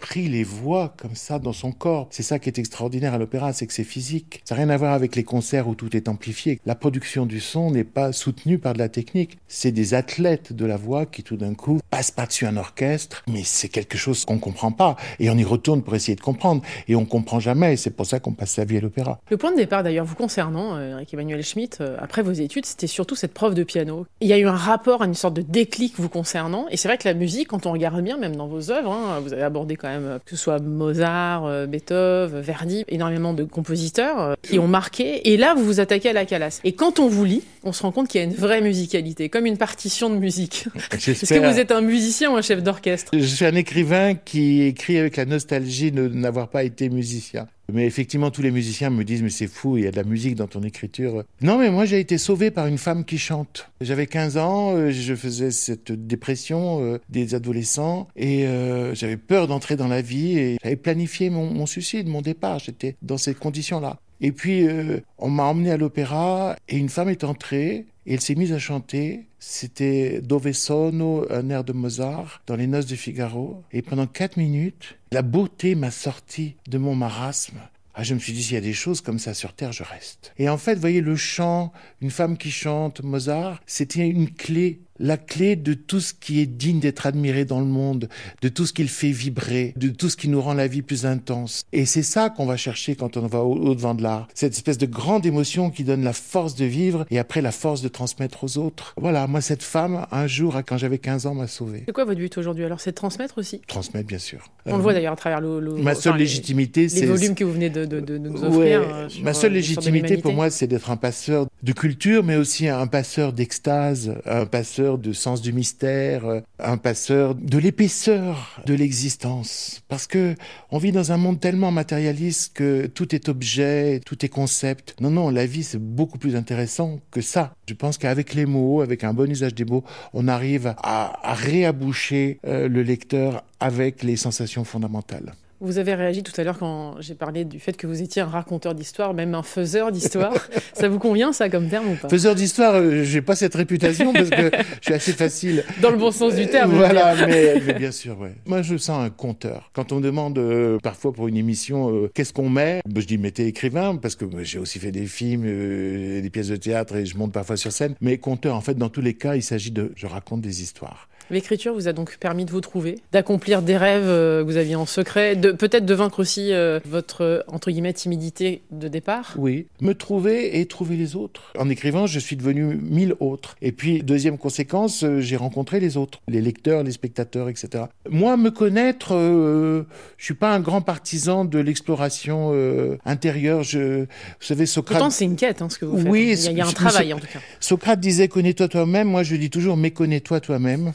pris 0.02 0.28
les 0.28 0.42
voix 0.42 0.94
comme 0.98 1.14
ça 1.14 1.38
dans 1.38 1.52
son 1.52 1.70
corps. 1.70 2.08
C'est 2.10 2.24
ça 2.24 2.40
qui 2.40 2.48
est 2.48 2.58
extraordinaire 2.58 3.14
à 3.14 3.18
l'opéra, 3.18 3.52
c'est 3.52 3.68
que 3.68 3.72
c'est 3.72 3.84
physique. 3.84 4.42
Ça 4.44 4.56
n'a 4.56 4.62
rien 4.62 4.70
à 4.70 4.76
voir 4.76 4.94
avec 4.94 5.14
les 5.14 5.22
concerts 5.22 5.68
où 5.68 5.76
tout 5.76 5.96
est 5.96 6.08
amplifié. 6.08 6.60
La 6.66 6.74
production 6.74 7.24
du 7.24 7.38
son 7.38 7.70
n'est 7.70 7.84
pas 7.84 8.12
soutenue 8.12 8.58
par 8.58 8.74
de 8.74 8.80
la 8.80 8.88
technique. 8.88 9.38
C'est 9.46 9.70
des 9.70 9.94
athlètes 9.94 10.52
de 10.52 10.66
la 10.66 10.76
voix 10.76 11.06
qui 11.06 11.22
tout 11.22 11.36
d'un 11.36 11.54
coup 11.54 11.78
passent 11.88 12.10
par-dessus 12.10 12.46
un 12.46 12.56
orchestre, 12.56 13.22
mais 13.28 13.42
c'est 13.44 13.68
quelque 13.68 13.96
chose 13.96 14.24
qu'on 14.24 14.40
comprend 14.40 14.72
pas. 14.72 14.96
Et 15.20 15.30
on 15.30 15.36
y 15.36 15.44
retourne 15.44 15.82
pour 15.82 15.94
essayer 15.94 16.16
de 16.16 16.20
comprendre. 16.20 16.62
Et 16.88 16.96
on 16.96 17.04
comprend 17.04 17.38
jamais. 17.38 17.76
C'est 17.76 17.90
pour 17.90 18.06
ça 18.06 18.18
qu'on 18.18 18.32
passe 18.32 18.50
sa 18.50 18.64
vie 18.64 18.78
à 18.78 18.80
l'opéra. 18.80 19.20
Le 19.30 19.36
point 19.36 19.52
de 19.52 19.56
départ, 19.56 19.84
d'ailleurs, 19.84 20.04
vous 20.04 20.16
concernant, 20.16 20.74
euh, 20.74 20.96
Eric 20.96 21.14
Emmanuel 21.14 21.44
Schmitt, 21.44 21.78
euh, 21.80 21.96
après 22.00 22.22
vos 22.22 22.32
études, 22.32 22.66
c'était 22.66 22.88
surtout 22.88 23.14
cette 23.14 23.34
prof 23.34 23.54
de 23.54 23.62
piano. 23.62 24.04
Il 24.20 24.26
y 24.26 24.32
a 24.32 24.38
eu 24.38 24.46
un 24.46 24.56
rapport, 24.56 25.04
une 25.04 25.14
sorte 25.14 25.34
de 25.34 25.42
déclic 25.42 25.94
vous 25.96 26.08
concernant. 26.08 26.66
Et 26.70 26.76
c'est 26.76 26.88
vrai 26.88 26.98
que 26.98 27.06
la 27.06 27.14
musique, 27.14 27.48
quand 27.48 27.66
on 27.66 27.72
regarde 27.72 28.02
bien, 28.02 28.16
même 28.16 28.34
dans 28.34 28.48
vos 28.48 28.72
œuvres, 28.72 28.90
hein, 28.90 29.20
vous 29.20 29.32
avez 29.32 29.42
abordé 29.42 29.76
quand 29.76 29.88
même, 29.88 29.91
euh, 30.00 30.18
que 30.24 30.30
ce 30.30 30.36
soit 30.36 30.58
Mozart, 30.58 31.44
euh, 31.44 31.66
Beethoven, 31.66 32.40
Verdi, 32.40 32.84
énormément 32.88 33.32
de 33.34 33.44
compositeurs 33.44 34.20
euh, 34.20 34.34
qui 34.42 34.58
ont 34.58 34.68
marqué. 34.68 35.32
Et 35.32 35.36
là, 35.36 35.54
vous 35.54 35.64
vous 35.64 35.80
attaquez 35.80 36.10
à 36.10 36.12
la 36.12 36.24
Calas. 36.24 36.60
Et 36.64 36.72
quand 36.72 36.98
on 36.98 37.08
vous 37.08 37.24
lit, 37.24 37.42
on 37.64 37.72
se 37.72 37.82
rend 37.82 37.92
compte 37.92 38.08
qu'il 38.08 38.20
y 38.20 38.24
a 38.24 38.26
une 38.26 38.34
vraie 38.34 38.60
musicalité, 38.60 39.28
comme 39.28 39.46
une 39.46 39.58
partition 39.58 40.10
de 40.10 40.16
musique. 40.16 40.66
Est-ce 40.92 41.32
que 41.32 41.52
vous 41.52 41.58
êtes 41.58 41.72
un 41.72 41.80
musicien 41.80 42.32
ou 42.32 42.36
un 42.36 42.42
chef 42.42 42.62
d'orchestre 42.62 43.12
Je 43.16 43.24
suis 43.24 43.44
un 43.44 43.54
écrivain 43.54 44.14
qui 44.14 44.62
écrit 44.62 44.98
avec 44.98 45.16
la 45.16 45.24
nostalgie 45.24 45.92
de 45.92 46.08
n'avoir 46.08 46.48
pas 46.48 46.64
été 46.64 46.88
musicien. 46.88 47.46
Mais 47.72 47.86
effectivement, 47.86 48.30
tous 48.30 48.42
les 48.42 48.50
musiciens 48.50 48.90
me 48.90 49.04
disent, 49.04 49.22
mais 49.22 49.30
c'est 49.30 49.46
fou, 49.46 49.76
il 49.78 49.84
y 49.84 49.86
a 49.86 49.90
de 49.90 49.96
la 49.96 50.04
musique 50.04 50.34
dans 50.34 50.46
ton 50.46 50.62
écriture. 50.62 51.24
Non, 51.40 51.58
mais 51.58 51.70
moi, 51.70 51.84
j'ai 51.84 52.00
été 52.00 52.18
sauvé 52.18 52.50
par 52.50 52.66
une 52.66 52.78
femme 52.78 53.04
qui 53.04 53.18
chante. 53.18 53.70
J'avais 53.80 54.06
15 54.06 54.36
ans, 54.36 54.74
euh, 54.74 54.90
je 54.90 55.14
faisais 55.14 55.50
cette 55.50 55.92
dépression 55.92 56.82
euh, 56.82 56.98
des 57.08 57.34
adolescents 57.34 58.08
et 58.16 58.46
euh, 58.46 58.94
j'avais 58.94 59.16
peur 59.16 59.48
d'entrer 59.48 59.76
dans 59.76 59.88
la 59.88 60.02
vie 60.02 60.38
et 60.38 60.58
j'avais 60.62 60.76
planifié 60.76 61.30
mon, 61.30 61.46
mon 61.46 61.66
suicide, 61.66 62.08
mon 62.08 62.22
départ. 62.22 62.58
J'étais 62.58 62.96
dans 63.02 63.18
ces 63.18 63.34
conditions-là. 63.34 63.98
Et 64.22 64.30
puis, 64.30 64.68
euh, 64.68 65.00
on 65.18 65.28
m'a 65.28 65.42
emmené 65.42 65.72
à 65.72 65.76
l'opéra 65.76 66.56
et 66.68 66.78
une 66.78 66.88
femme 66.88 67.08
est 67.08 67.24
entrée 67.24 67.86
et 68.06 68.14
elle 68.14 68.20
s'est 68.20 68.36
mise 68.36 68.52
à 68.52 68.58
chanter. 68.60 69.26
C'était 69.40 70.20
Dove 70.22 70.52
sono, 70.52 71.26
un 71.28 71.50
air 71.50 71.64
de 71.64 71.72
Mozart, 71.72 72.40
dans 72.46 72.54
les 72.54 72.68
noces 72.68 72.86
de 72.86 72.94
Figaro. 72.94 73.62
Et 73.72 73.82
pendant 73.82 74.06
quatre 74.06 74.36
minutes, 74.36 74.96
la 75.10 75.22
beauté 75.22 75.74
m'a 75.74 75.90
sorti 75.90 76.54
de 76.68 76.78
mon 76.78 76.94
marasme. 76.94 77.58
Ah, 77.94 78.04
je 78.04 78.14
me 78.14 78.20
suis 78.20 78.32
dit, 78.32 78.42
s'il 78.42 78.54
y 78.54 78.58
a 78.58 78.62
des 78.62 78.72
choses 78.72 79.00
comme 79.00 79.18
ça 79.18 79.34
sur 79.34 79.52
Terre, 79.52 79.72
je 79.72 79.82
reste. 79.82 80.32
Et 80.38 80.48
en 80.48 80.56
fait, 80.56 80.76
vous 80.76 80.80
voyez, 80.80 81.02
le 81.02 81.16
chant, 81.16 81.72
une 82.00 82.10
femme 82.10 82.38
qui 82.38 82.50
chante, 82.50 83.02
Mozart, 83.02 83.60
c'était 83.66 84.08
une 84.08 84.30
clé 84.30 84.80
la 84.98 85.16
clé 85.16 85.56
de 85.56 85.74
tout 85.74 86.00
ce 86.00 86.12
qui 86.14 86.40
est 86.40 86.46
digne 86.46 86.78
d'être 86.80 87.06
admiré 87.06 87.44
dans 87.44 87.60
le 87.60 87.66
monde, 87.66 88.08
de 88.42 88.48
tout 88.48 88.66
ce 88.66 88.72
qui 88.72 88.82
le 88.82 88.88
fait 88.88 89.10
vibrer, 89.10 89.72
de 89.76 89.88
tout 89.88 90.08
ce 90.08 90.16
qui 90.16 90.28
nous 90.28 90.40
rend 90.40 90.54
la 90.54 90.66
vie 90.66 90.82
plus 90.82 91.06
intense. 91.06 91.64
Et 91.72 91.86
c'est 91.86 92.02
ça 92.02 92.30
qu'on 92.30 92.46
va 92.46 92.56
chercher 92.56 92.94
quand 92.94 93.16
on 93.16 93.26
va 93.26 93.40
au- 93.40 93.56
au-devant 93.56 93.94
de 93.94 94.02
l'art. 94.02 94.28
Cette 94.34 94.52
espèce 94.54 94.78
de 94.78 94.86
grande 94.86 95.24
émotion 95.26 95.70
qui 95.70 95.84
donne 95.84 96.04
la 96.04 96.12
force 96.12 96.54
de 96.54 96.64
vivre 96.64 97.06
et 97.10 97.18
après 97.18 97.40
la 97.42 97.52
force 97.52 97.82
de 97.82 97.88
transmettre 97.88 98.44
aux 98.44 98.58
autres. 98.58 98.94
Voilà, 98.96 99.26
moi 99.26 99.40
cette 99.40 99.62
femme, 99.62 100.06
un 100.12 100.26
jour, 100.26 100.56
quand 100.66 100.76
j'avais 100.78 100.98
15 100.98 101.26
ans, 101.26 101.34
m'a 101.34 101.46
sauvé. 101.48 101.82
C'est 101.86 101.92
quoi 101.92 102.04
votre 102.04 102.18
but 102.20 102.36
aujourd'hui 102.38 102.64
Alors, 102.64 102.80
c'est 102.80 102.90
de 102.90 102.96
transmettre 102.96 103.38
aussi? 103.38 103.60
Transmettre, 103.66 104.06
bien 104.06 104.18
sûr. 104.18 104.40
On 104.66 104.74
Euh, 104.74 104.76
le 104.76 104.82
voit 104.82 104.92
d'ailleurs 104.92 105.14
à 105.14 105.16
travers 105.16 105.40
le, 105.40 105.58
le- 105.58 105.74
Ma 105.74 105.94
seule 105.94 106.12
enfin, 106.12 106.18
les- 106.18 106.24
légitimité, 106.24 106.82
les, 106.82 106.88
c'est... 106.88 107.06
volumes 107.06 107.34
que 107.34 107.44
vous 107.44 107.52
venez 107.52 107.70
de, 107.70 107.84
de- 107.84 108.00
de- 108.00 108.18
de 108.18 108.28
nous 108.28 108.44
offrir. 108.44 108.58
Ouais, 108.58 108.74
euh, 108.74 109.08
ma 109.22 109.30
euh, 109.30 109.32
seule 109.32 109.50
de 109.50 109.56
légitimité 109.56 110.18
pour 110.18 110.32
moi, 110.32 110.50
c'est 110.50 110.66
d'être 110.66 110.90
un 110.90 110.96
passeur 110.96 111.46
de 111.62 111.72
culture, 111.72 112.24
mais 112.24 112.36
aussi 112.36 112.68
un 112.68 112.86
passeur 112.86 113.32
d'extase, 113.32 114.20
un 114.26 114.46
passeur 114.46 114.98
de 114.98 115.12
sens 115.12 115.40
du 115.40 115.52
mystère, 115.52 116.42
un 116.58 116.76
passeur 116.76 117.34
de 117.34 117.58
l'épaisseur 117.58 118.60
de 118.66 118.74
l'existence. 118.74 119.82
Parce 119.88 120.06
que 120.06 120.34
on 120.70 120.78
vit 120.78 120.92
dans 120.92 121.12
un 121.12 121.16
monde 121.16 121.38
tellement 121.38 121.70
matérialiste 121.70 122.54
que 122.54 122.86
tout 122.86 123.14
est 123.14 123.28
objet, 123.28 124.00
tout 124.04 124.24
est 124.24 124.28
concept. 124.28 124.96
Non, 125.00 125.10
non, 125.10 125.30
la 125.30 125.46
vie, 125.46 125.62
c'est 125.62 125.82
beaucoup 125.82 126.18
plus 126.18 126.36
intéressant 126.36 127.00
que 127.10 127.20
ça. 127.20 127.54
Je 127.68 127.74
pense 127.74 127.98
qu'avec 127.98 128.34
les 128.34 128.46
mots, 128.46 128.80
avec 128.80 129.04
un 129.04 129.14
bon 129.14 129.30
usage 129.30 129.54
des 129.54 129.64
mots, 129.64 129.84
on 130.12 130.28
arrive 130.28 130.74
à, 130.82 131.30
à 131.30 131.34
réaboucher 131.34 132.40
euh, 132.46 132.68
le 132.68 132.82
lecteur 132.82 133.44
avec 133.60 134.02
les 134.02 134.16
sensations 134.16 134.64
fondamentales. 134.64 135.34
Vous 135.62 135.78
avez 135.78 135.94
réagi 135.94 136.24
tout 136.24 136.32
à 136.40 136.42
l'heure 136.42 136.58
quand 136.58 136.96
j'ai 136.98 137.14
parlé 137.14 137.44
du 137.44 137.60
fait 137.60 137.76
que 137.76 137.86
vous 137.86 138.02
étiez 138.02 138.20
un 138.20 138.26
raconteur 138.26 138.74
d'histoire, 138.74 139.14
même 139.14 139.32
un 139.36 139.44
faiseur 139.44 139.92
d'histoire. 139.92 140.34
ça 140.72 140.88
vous 140.88 140.98
convient 140.98 141.32
ça 141.32 141.48
comme 141.48 141.68
terme 141.68 141.92
ou 141.92 141.94
pas? 141.94 142.08
Faiseur 142.08 142.34
d'histoire, 142.34 142.74
euh, 142.74 143.04
j'ai 143.04 143.22
pas 143.22 143.36
cette 143.36 143.54
réputation 143.54 144.12
parce 144.12 144.28
que 144.28 144.50
je 144.80 144.86
suis 144.86 144.94
assez 144.94 145.12
facile. 145.12 145.62
Dans 145.80 145.90
le 145.90 145.98
bon 145.98 146.10
sens 146.10 146.34
du 146.34 146.48
terme. 146.48 146.72
Voilà, 146.72 147.14
mais, 147.28 147.62
mais 147.66 147.74
bien 147.74 147.92
sûr, 147.92 148.18
ouais. 148.18 148.32
Moi, 148.44 148.62
je 148.62 148.76
sens 148.76 149.04
un 149.04 149.10
conteur. 149.10 149.70
Quand 149.72 149.92
on 149.92 149.98
me 149.98 150.00
demande 150.00 150.36
euh, 150.36 150.80
parfois 150.82 151.12
pour 151.12 151.28
une 151.28 151.36
émission 151.36 151.94
euh, 151.94 152.10
qu'est-ce 152.12 152.32
qu'on 152.32 152.48
met, 152.48 152.80
ben, 152.84 153.00
je 153.00 153.06
dis 153.06 153.16
mettez 153.16 153.46
écrivain 153.46 153.94
parce 153.94 154.16
que 154.16 154.24
ben, 154.24 154.42
j'ai 154.42 154.58
aussi 154.58 154.80
fait 154.80 154.90
des 154.90 155.06
films, 155.06 155.44
euh, 155.46 156.20
des 156.20 156.30
pièces 156.30 156.48
de 156.48 156.56
théâtre 156.56 156.96
et 156.96 157.06
je 157.06 157.16
monte 157.16 157.30
parfois 157.30 157.56
sur 157.56 157.70
scène. 157.70 157.94
Mais 158.00 158.18
conteur, 158.18 158.56
en 158.56 158.62
fait, 158.62 158.74
dans 158.74 158.88
tous 158.88 159.00
les 159.00 159.14
cas, 159.14 159.36
il 159.36 159.44
s'agit 159.44 159.70
de 159.70 159.92
je 159.94 160.08
raconte 160.08 160.40
des 160.40 160.60
histoires. 160.60 161.08
L'écriture 161.32 161.74
vous 161.74 161.88
a 161.88 161.92
donc 161.92 162.18
permis 162.18 162.44
de 162.44 162.50
vous 162.50 162.60
trouver, 162.60 162.98
d'accomplir 163.10 163.62
des 163.62 163.76
rêves 163.76 164.04
euh, 164.06 164.42
que 164.42 164.46
vous 164.46 164.58
aviez 164.58 164.76
en 164.76 164.86
secret, 164.86 165.34
de 165.34 165.50
peut-être 165.50 165.86
de 165.86 165.94
vaincre 165.94 166.20
aussi 166.20 166.52
euh, 166.52 166.78
votre 166.84 167.44
entre 167.48 167.70
guillemets 167.70 167.94
timidité 167.94 168.62
de 168.70 168.86
départ? 168.88 169.34
Oui, 169.38 169.66
me 169.80 169.94
trouver 169.94 170.60
et 170.60 170.66
trouver 170.66 170.96
les 170.96 171.16
autres. 171.16 171.52
En 171.58 171.68
écrivant, 171.70 172.06
je 172.06 172.18
suis 172.18 172.36
devenu 172.36 172.76
mille 172.76 173.14
autres. 173.20 173.56
Et 173.62 173.72
puis, 173.72 174.02
deuxième 174.02 174.38
conséquence, 174.38 175.04
euh, 175.04 175.20
j'ai 175.20 175.36
rencontré 175.36 175.80
les 175.80 175.96
autres, 175.96 176.20
les 176.28 176.40
lecteurs, 176.40 176.82
les 176.82 176.92
spectateurs, 176.92 177.48
etc. 177.48 177.84
Moi, 178.10 178.36
me 178.36 178.50
connaître, 178.50 179.14
euh, 179.14 179.84
je 180.18 180.24
suis 180.24 180.34
pas 180.34 180.52
un 180.52 180.60
grand 180.60 180.82
partisan 180.82 181.44
de 181.44 181.58
l'exploration 181.58 182.50
euh, 182.52 182.98
intérieure. 183.04 183.62
Je, 183.62 184.00
vous 184.00 184.06
savez, 184.40 184.66
Socrate. 184.66 184.98
Pourtant, 184.98 185.10
c'est 185.10 185.24
une 185.24 185.36
quête, 185.36 185.62
hein, 185.62 185.68
ce 185.70 185.78
que 185.78 185.84
vous 185.84 185.98
faites. 185.98 186.08
Oui, 186.08 186.34
il, 186.36 186.44
y 186.44 186.48
a, 186.48 186.50
il 186.50 186.58
y 186.58 186.60
a 186.60 186.66
un 186.66 186.72
travail 186.72 187.12
en 187.14 187.18
tout 187.18 187.26
cas. 187.26 187.40
Socrate 187.60 188.00
disait 188.00 188.28
connais-toi 188.28 188.68
toi-même. 188.68 189.08
Moi, 189.08 189.22
je 189.22 189.36
dis 189.36 189.50
toujours 189.50 189.76
méconnais-toi 189.76 190.40
toi-même, 190.40 190.92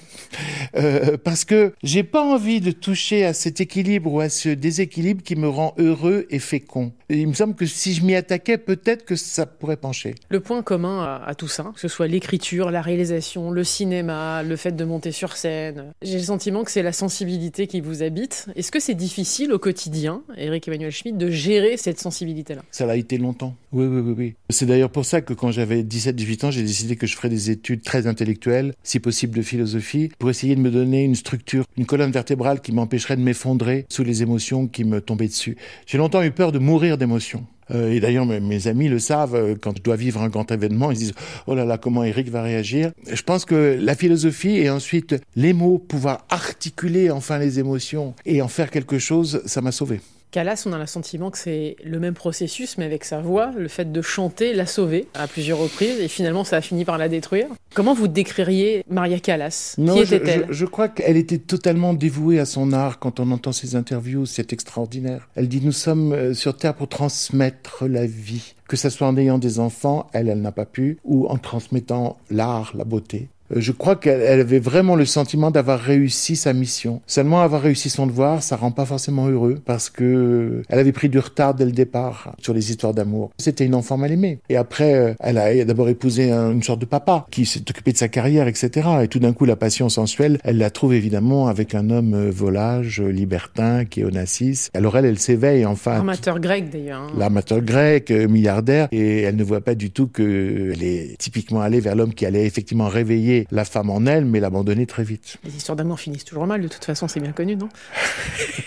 Euh, 0.76 1.18
parce 1.24 1.46
que 1.46 1.74
j'ai 1.84 2.04
pas 2.04 2.22
envie 2.24 2.62
de 2.62 2.72
toucher 2.72 3.26
à 3.26 3.34
cet 3.34 3.62
équilibre 3.62 4.12
ou 4.12 4.20
à 4.20 4.30
ce 4.30 4.50
déséquilibre 4.50 5.24
qui 5.24 5.36
me 5.36 5.48
rend 5.48 5.74
heureux 5.78 6.26
et 6.30 6.40
fécond. 6.40 6.92
Et 7.10 7.20
il 7.20 7.28
me 7.28 7.34
semble 7.34 7.56
que 7.56 7.66
si 7.66 7.94
je 7.94 8.04
m'y 8.04 8.16
attaquais, 8.16 8.58
peut-être 8.58 9.06
que 9.06 9.16
ça 9.16 9.46
pourrait 9.46 9.78
pencher. 9.78 10.16
Le 10.30 10.40
point 10.40 10.62
commun 10.62 11.04
à, 11.04 11.24
à 11.26 11.36
tout 11.36 11.48
ça, 11.48 11.72
que 11.74 11.80
ce 11.80 11.88
soit 11.88 12.08
l'écriture, 12.08 12.72
la 12.72 12.82
réalisation, 12.82 13.52
le 13.52 13.64
cinéma, 13.64 14.44
le 14.44 14.56
fait 14.56 14.76
de 14.76 14.84
monter 14.84 15.12
sur 15.12 15.36
scène, 15.36 15.94
j'ai 16.02 16.18
le 16.18 16.24
sentiment 16.24 16.64
que 16.64 16.72
c'est 16.72 16.84
la 16.84 16.92
sensibilité 16.92 17.68
qui 17.68 17.82
vous 17.82 18.04
habite. 18.04 18.48
Est-ce 18.56 18.72
que 18.72 18.80
c'est 18.80 18.94
difficile 18.94 19.54
au 19.54 19.60
quotidien, 19.60 20.22
Eric 20.38 20.68
Emmanuel 20.68 20.92
Schmitt, 20.92 21.18
de 21.18 21.30
gérer 21.30 21.78
cette 21.78 22.00
sensibilité-là? 22.00 22.62
Ça 22.72 22.86
l'a 22.86 22.98
été 22.98 23.18
longtemps. 23.18 23.56
Oui, 23.72 23.86
oui, 23.86 24.02
oui, 24.02 24.14
oui. 24.18 24.36
C'est 24.50 24.66
d'ailleurs 24.66 24.90
pour 24.90 25.06
ça 25.06 25.22
que 25.22 25.34
quand 25.34 25.52
j'avais 25.52 25.84
17-18 25.84 26.46
ans, 26.46 26.52
j'ai 26.52 26.64
décidé 26.64 26.96
que 26.96 27.08
je 27.08 27.16
ferais 27.16 27.30
des 27.30 27.50
études 27.52 27.82
très 27.84 28.08
intellectuelles, 28.08 28.74
si 28.84 29.00
possible 29.00 29.38
de 29.38 29.42
philosophie, 29.42 30.10
pour 30.20 30.30
essayer 30.30 30.56
de 30.56 30.62
me 30.62 30.72
donner 30.72 31.04
une 31.04 31.16
structure, 31.16 31.66
une 31.78 31.86
colonne 31.86 32.12
vertébrale 32.12 32.62
qui 32.62 32.72
m'empêcherait 32.72 33.18
de 33.18 33.22
m'effondrer 33.22 33.86
sous 33.90 34.04
les 34.04 34.22
émotions 34.22 34.68
qui 34.68 34.84
me 34.84 35.02
tombaient 35.02 35.28
dessus. 35.28 35.58
J'ai 35.86 35.98
longtemps 35.98 36.24
eu 36.24 36.32
peur 36.32 36.52
de 36.52 36.60
mourir 36.60 36.98
d'émotions. 36.98 37.46
Euh, 37.72 37.92
et 37.92 38.00
d'ailleurs, 38.00 38.26
mes, 38.26 38.68
amis 38.68 38.88
le 38.88 39.00
savent, 39.00 39.36
euh, 39.36 39.56
quand 39.60 39.78
je 39.78 39.82
dois 39.82 39.96
vivre 39.96 40.22
un 40.22 40.30
grand 40.30 40.50
événement, 40.52 40.92
ils 40.92 40.98
disent 40.98 41.14
«Oh 41.48 41.56
là 41.56 41.66
là, 41.66 41.78
comment 41.78 42.04
Eric 42.04 42.30
va 42.30 42.42
réagir?» 42.42 42.92
Je 43.12 43.22
pense 43.22 43.46
que 43.46 43.78
la 43.80 43.96
philosophie 43.96 44.58
et 44.58 44.70
ensuite 44.70 45.16
les 45.36 45.54
mots, 45.54 45.78
pouvoir 45.78 46.26
articuler 46.30 47.12
enfin 47.12 47.38
les 47.40 47.60
émotions 47.60 48.14
et 48.26 48.42
en 48.42 48.48
faire 48.48 48.72
quelque 48.72 49.00
chose, 49.00 49.42
ça 49.46 49.62
m'a 49.62 49.72
sauvé. 49.72 50.00
Calas, 50.32 50.64
on 50.66 50.74
a 50.74 50.78
le 50.78 50.86
sentiment 50.86 51.32
que 51.32 51.38
c'est 51.38 51.78
le 51.84 52.00
même 52.00 52.14
processus, 52.14 52.78
mais 52.78 52.86
avec 52.86 53.06
sa 53.06 53.20
voix, 53.22 53.52
le 53.58 53.68
fait 53.70 53.92
de 53.92 54.02
chanter 54.02 54.54
l'a 54.54 54.66
sauvée 54.66 55.08
à 55.14 55.26
plusieurs 55.28 55.58
reprises, 55.58 56.00
et 56.02 56.08
finalement 56.10 56.44
ça 56.44 56.58
a 56.58 56.62
fini 56.62 56.84
par 56.86 56.98
la 56.98 57.08
détruire. 57.08 57.48
Comment 57.74 57.94
vous 57.94 58.08
décririez 58.10 58.84
Maria 58.90 59.20
Callas? 59.20 59.76
Non, 59.78 59.94
Qui 59.96 60.02
était-elle? 60.02 60.46
je- 60.50 60.54
je 60.54 60.66
crois 60.66 60.90
qu'elle 60.90 61.16
était 61.18 61.38
totalement 61.38 61.94
dévouée 61.94 62.40
à 62.40 62.46
son 62.46 62.74
art. 62.74 63.00
Quand 63.00 63.20
on 63.20 63.32
entend 63.32 63.52
ses 63.54 63.76
interviews, 63.76 64.26
c'est 64.26 64.52
extraordinaire. 64.52 65.30
Elle 65.36 65.48
dit 65.48 65.62
Nous 65.64 65.72
sommes 65.72 66.12
euh, 66.12 66.34
sur 66.34 66.58
Terre 66.58 66.74
pour 66.76 66.90
transmettre 66.90 67.86
la 67.88 68.06
vie. 68.06 68.54
Que 68.68 68.76
ce 68.76 68.90
soit 68.90 69.08
en 69.08 69.16
ayant 69.16 69.38
des 69.38 69.60
enfants, 69.60 70.08
elle, 70.12 70.28
elle 70.28 70.42
n'a 70.42 70.52
pas 70.52 70.66
pu, 70.66 70.98
ou 71.06 71.26
en 71.28 71.38
transmettant 71.38 72.18
l'art, 72.30 72.74
la 72.76 72.84
beauté. 72.84 73.30
Euh, 73.56 73.60
je 73.60 73.72
crois 73.72 73.96
qu'elle 73.96 74.40
avait 74.40 74.60
vraiment 74.60 74.96
le 74.96 75.06
sentiment 75.06 75.52
d'avoir 75.52 75.80
réussi 75.80 76.36
sa 76.36 76.54
mission. 76.54 77.02
Seulement 77.08 77.42
avoir 77.42 77.62
réussi 77.62 77.90
son 77.90 78.08
devoir, 78.08 78.44
ça 78.44 78.56
rend 78.56 78.72
pas 78.72 78.86
forcément 78.86 79.28
heureux 79.28 79.60
parce 79.66 79.90
que 79.90 80.64
elle 80.70 80.80
avait 80.80 80.92
pris 80.92 81.10
du 81.10 81.20
retard 81.20 81.54
dès 81.54 81.66
le 81.66 81.72
départ 81.72 82.34
sur 82.42 82.54
les 82.54 82.70
histoires 82.70 82.94
d'amour. 82.94 83.32
C'était 83.38 83.66
une 83.66 83.76
enfant 83.76 83.98
mal 83.98 84.12
aimée. 84.12 84.40
Et 84.50 84.58
après, 84.58 84.94
euh, 84.94 85.14
elle 85.20 85.38
a 85.38 85.66
d'abord 85.66 85.90
épousé 85.90 86.32
une 86.32 86.64
sorte 86.64 86.80
de 86.80 86.86
papa 86.86 87.26
qui 87.32 87.46
s'est 87.46 87.62
occupé 87.70 87.92
de 87.92 87.98
sa 87.98 88.08
carrière, 88.08 88.48
etc. 88.48 88.88
Et 89.04 89.08
tout 89.08 89.20
d'un 89.20 89.34
coup, 89.34 89.46
la 89.46 89.56
passion 89.56 89.90
sensuelle, 89.90 90.40
elle 90.44 90.58
la 90.58 90.70
trouve 90.70 90.94
évidemment 90.94 91.48
avec 91.48 91.76
un 91.76 91.90
homme 91.90 92.14
euh, 92.14 92.32
volage, 92.32 93.02
libertin, 93.02 93.86
qui 93.86 94.02
est 94.02 94.04
Onassis. 94.04 94.70
Alors 94.74 94.98
elle, 94.98 95.06
elle 95.06 95.20
s'éveille 95.20 95.66
enfin. 95.66 96.00
Amateur 96.00 96.40
grec 96.40 96.70
d'ailleurs. 96.70 97.02
Hein. 97.02 97.12
L'amateur 97.18 97.62
grec, 97.62 98.12
milliardaire, 98.12 98.88
et 98.92 99.22
elle 99.22 99.36
ne 99.36 99.44
voit 99.44 99.62
pas 99.62 99.76
du 99.76 99.92
tout 99.92 100.08
qu'elle 100.08 100.84
est 100.84 101.18
typiquement 101.18 101.62
allée 101.62 101.80
vers 101.80 101.96
l'homme 101.96 102.14
qui 102.14 102.26
allait 102.26 102.46
effectivement 102.46 102.88
réveiller 102.88 103.37
la 103.52 103.66
femme 103.66 103.90
en 103.90 104.06
elle, 104.06 104.26
mais 104.26 104.40
l'abandonner 104.40 104.86
très 104.86 105.04
vite. 105.04 105.38
Les 105.44 105.56
histoires 105.56 105.76
d'amour 105.76 106.00
finissent 106.00 106.26
toujours 106.26 106.48
mal, 106.48 106.62
de 106.62 106.68
toute 106.68 106.86
façon, 106.86 107.08
c'est 107.08 107.20
bien 107.20 107.32
connu, 107.34 107.56
non 107.56 107.70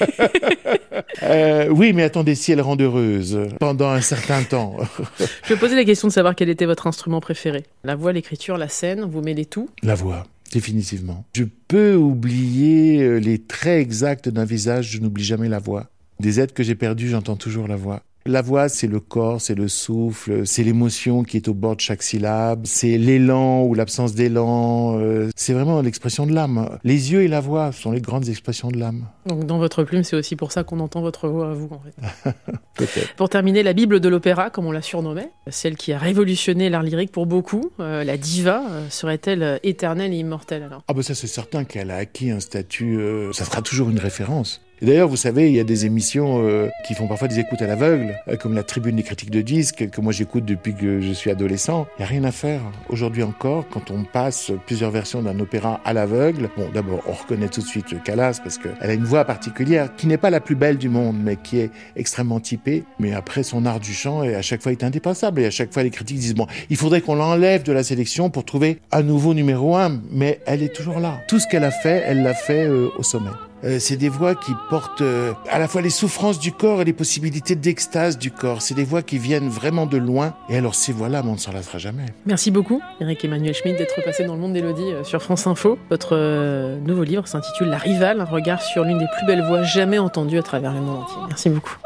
euh, 1.23 1.69
Oui, 1.69 1.93
mais 1.93 2.03
attendez, 2.03 2.35
si 2.35 2.53
elle 2.53 2.61
rend 2.61 2.77
heureuse 2.79 3.41
pendant 3.59 3.91
un 3.91 4.01
certain 4.01 4.43
temps. 4.43 4.77
Je 5.45 5.55
vais 5.55 5.61
poser 5.61 5.77
la 5.77 5.85
question 5.85 6.09
de 6.09 6.13
savoir 6.13 6.35
quel 6.35 6.49
était 6.49 6.67
votre 6.67 6.87
instrument 6.87 7.21
préféré. 7.21 7.65
La 7.85 7.95
voix, 7.95 8.13
l'écriture, 8.13 8.57
la 8.57 8.69
scène, 8.69 9.03
vous 9.03 9.21
mêlez 9.21 9.47
tout 9.47 9.69
La 9.83 9.95
voix. 9.95 10.25
Définitivement. 10.53 11.25
Je 11.33 11.45
peux 11.69 11.95
oublier 11.95 13.03
euh, 13.03 13.19
les 13.19 13.39
traits 13.39 13.81
exacts 13.81 14.29
d'un 14.29 14.45
visage, 14.45 14.91
je 14.91 15.01
n'oublie 15.01 15.25
jamais 15.25 15.49
la 15.49 15.61
voix. 15.61 15.87
Des 16.19 16.41
êtres 16.41 16.53
que 16.53 16.63
j'ai 16.63 16.75
perdus, 16.75 17.09
j'entends 17.09 17.37
toujours 17.37 17.69
la 17.69 17.77
voix. 17.77 18.03
La 18.27 18.43
voix, 18.43 18.69
c'est 18.69 18.87
le 18.87 19.01
corps, 19.01 19.41
c'est 19.41 19.55
le 19.55 19.67
souffle, 19.67 20.47
c'est 20.47 20.63
l'émotion 20.63 21.23
qui 21.23 21.39
est 21.39 21.49
au 21.49 21.55
bord 21.55 21.77
de 21.77 21.81
chaque 21.81 22.03
syllabe, 22.03 22.61
c'est 22.65 22.99
l'élan 22.99 23.63
ou 23.65 23.73
l'absence 23.73 24.15
d'élan, 24.15 24.99
euh, 24.99 25.31
c'est 25.37 25.55
vraiment 25.55 25.81
l'expression 25.81 26.27
de 26.27 26.35
l'âme. 26.35 26.79
Les 26.85 27.13
yeux 27.13 27.23
et 27.23 27.29
la 27.29 27.41
voix 27.41 27.73
sont 27.73 27.93
les 27.93 28.03
grandes 28.03 28.29
expressions 28.29 28.69
de 28.69 28.77
l'âme. 28.77 29.07
Donc 29.25 29.47
dans 29.47 29.57
votre 29.57 29.85
plume, 29.85 30.05
c'est 30.05 30.17
aussi 30.17 30.37
pour 30.37 30.53
ça 30.53 30.65
qu'on 30.65 30.81
entend 30.81 31.01
votre 31.01 31.29
voix 31.29 31.51
à 31.51 31.55
vous, 31.55 31.71
en 31.73 31.81
fait. 31.81 32.31
Peut-être. 32.75 33.15
Pour 33.17 33.31
terminer, 33.31 33.63
la 33.63 33.73
Bible 33.73 34.01
de 34.01 34.09
l'opéra, 34.11 34.51
comme 34.51 34.67
on 34.67 34.73
la 34.73 34.83
surnommait, 34.83 35.31
celle 35.49 35.77
qui 35.77 35.95
a 35.95 35.99
révolutionné 35.99 36.69
l'art 36.69 36.83
lyrique 36.83 37.13
pour 37.13 37.25
beaucoup, 37.25 37.71
euh, 37.81 38.05
la 38.05 38.19
diva, 38.19 38.63
euh, 38.71 38.87
serait-elle 38.91 39.61
éternelle 39.63 40.13
et 40.13 40.19
immortelle 40.19 40.63
alors? 40.63 40.83
Ah 40.89 40.93
ben 40.93 41.03
ça 41.03 41.15
c'est 41.15 41.27
certain 41.27 41.65
qu'elle 41.65 41.91
a 41.91 41.97
acquis 41.97 42.31
un 42.31 42.41
statut, 42.41 43.01
ça 43.33 43.47
sera 43.47 43.63
toujours 43.63 43.89
une 43.89 43.99
référence. 43.99 44.61
Et 44.83 44.87
d'ailleurs, 44.87 45.09
vous 45.09 45.17
savez, 45.17 45.51
il 45.51 45.55
y 45.55 45.61
a 45.61 45.65
des 45.65 45.85
émissions 45.85 46.43
euh, 46.43 46.71
qui 46.87 46.95
font 46.95 47.07
parfois 47.07 47.29
des 47.29 47.39
écoutes 47.39 47.61
à 47.61 47.67
l'aveugle, 47.67 48.19
euh, 48.29 48.37
comme 48.37 48.55
la 48.55 48.63
Tribune 48.63 48.97
des 48.97 49.03
critiques 49.03 49.31
de 49.31 49.43
disques, 49.43 49.91
que 49.91 50.01
moi 50.01 50.11
j'écoute 50.11 50.47
depuis 50.47 50.75
que 50.75 51.01
je 51.01 51.13
suis 51.13 51.31
adolescent. 51.31 51.87
Il 51.99 52.01
n'y 52.01 52.05
a 52.07 52.09
rien 52.09 52.25
à 52.25 52.33
faire. 52.33 52.63
Aujourd'hui 52.89 53.23
encore, 53.23 53.67
quand 53.69 53.91
on 53.91 54.05
passe 54.05 54.51
plusieurs 54.65 54.91
versions 54.91 55.21
d'un 55.23 55.39
opéra 55.39 55.83
à 55.85 55.93
l'aveugle, 55.93 56.49
bon, 56.57 56.71
d'abord, 56.73 57.03
on 57.07 57.13
reconnaît 57.13 57.49
tout 57.49 57.61
de 57.61 57.67
suite 57.67 58.03
Calas 58.03 58.41
parce 58.43 58.57
qu'elle 58.57 58.91
a 58.91 58.95
une 58.95 59.05
voix 59.05 59.27
particulière 59.27 59.95
qui 59.97 60.07
n'est 60.07 60.17
pas 60.17 60.31
la 60.31 60.41
plus 60.41 60.55
belle 60.55 60.79
du 60.79 60.89
monde, 60.89 61.17
mais 61.23 61.37
qui 61.37 61.59
est 61.59 61.71
extrêmement 61.95 62.41
typée. 62.41 62.85
Mais 62.99 63.13
après, 63.13 63.43
son 63.43 63.67
art 63.67 63.81
du 63.81 63.93
chant, 63.93 64.23
à 64.23 64.43
chaque 64.43 64.63
fois, 64.63 64.73
est 64.73 64.83
indépassable. 64.83 65.43
Et 65.43 65.47
à 65.47 65.51
chaque 65.51 65.75
fois, 65.75 65.83
les 65.83 65.91
critiques 65.91 66.19
disent, 66.19 66.35
bon, 66.35 66.47
il 66.71 66.77
faudrait 66.79 67.03
qu'on 67.03 67.17
l'enlève 67.17 67.65
de 67.65 67.73
la 67.73 67.83
sélection 67.83 68.31
pour 68.31 68.47
trouver 68.47 68.79
un 68.93 69.03
nouveau 69.03 69.35
numéro 69.35 69.77
un. 69.77 70.01
Mais 70.11 70.41
elle 70.47 70.63
est 70.63 70.75
toujours 70.75 71.01
là. 71.01 71.21
Tout 71.29 71.39
ce 71.39 71.47
qu'elle 71.47 71.65
a 71.65 71.71
fait, 71.71 72.03
elle 72.07 72.23
l'a 72.23 72.35
fait 72.35 72.65
euh, 72.65 72.89
au 72.97 73.03
sommet. 73.03 73.31
Euh, 73.65 73.79
c'est 73.79 73.97
des 73.97 74.09
voix 74.09 74.35
qui 74.35 74.53
portent 74.69 75.03
euh, 75.03 75.33
à 75.51 75.59
la 75.59 75.69
fois 75.69 75.83
les 75.83 75.91
souffrances 75.91 76.39
du 76.39 76.53
corps 76.53 76.81
et 76.81 76.85
les 76.85 76.93
possibilités 76.93 77.55
d'extase 77.55 78.19
du 78.19 78.31
corps. 78.31 78.63
C'est 78.63 78.75
des 78.75 78.85
voix 78.85 79.03
qui 79.03 79.19
viennent 79.19 79.49
vraiment 79.49 79.87
de 79.87 79.99
loin. 79.99 80.35
Et 80.49 80.57
alors 80.57 80.75
ces 80.75 80.93
voix-là, 80.93 81.23
on 81.25 81.33
ne 81.33 81.39
s'en 81.39 81.53
jamais. 81.79 82.07
Merci 82.27 82.51
beaucoup, 82.51 82.81
Eric 83.01 83.25
Emmanuel 83.25 83.55
Schmitt, 83.55 83.77
d'être 83.77 84.03
passé 84.05 84.25
dans 84.25 84.35
le 84.35 84.41
monde 84.41 84.55
d'Elodie 84.55 84.93
euh, 84.93 85.05
sur 85.05 85.23
France 85.23 85.47
Info. 85.47 85.79
Votre 85.91 86.79
nouveau 86.85 87.05
livre 87.05 87.27
s'intitule 87.27 87.69
La 87.69 87.79
Rivale, 87.79 88.21
un 88.21 88.25
regard 88.25 88.63
sur 88.63 88.85
l'une 88.85 88.99
des 88.99 89.07
plus 89.17 89.27
belles 89.27 89.45
voix 89.45 89.63
jamais 89.63 89.99
entendues 89.99 90.39
à 90.39 90.43
travers 90.43 90.73
le 90.73 90.81
monde 90.81 91.03
entier. 91.03 91.19
Merci 91.29 91.51
beaucoup. 91.51 91.77